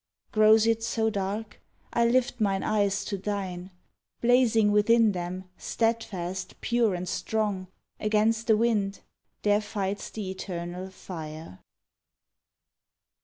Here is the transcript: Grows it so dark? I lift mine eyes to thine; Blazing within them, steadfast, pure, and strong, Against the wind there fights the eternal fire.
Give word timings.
Grows 0.31 0.65
it 0.65 0.81
so 0.81 1.11
dark? 1.11 1.61
I 1.93 2.07
lift 2.07 2.41
mine 2.41 2.63
eyes 2.63 3.05
to 3.05 3.17
thine; 3.19 3.69
Blazing 4.19 4.71
within 4.71 5.11
them, 5.11 5.43
steadfast, 5.59 6.59
pure, 6.59 6.95
and 6.95 7.07
strong, 7.07 7.67
Against 7.99 8.47
the 8.47 8.57
wind 8.57 9.01
there 9.43 9.61
fights 9.61 10.09
the 10.09 10.31
eternal 10.31 10.89
fire. 10.89 11.59